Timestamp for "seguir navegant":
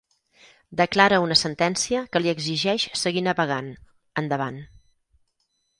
3.03-3.73